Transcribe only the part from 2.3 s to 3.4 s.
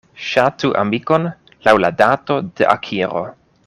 de akiro.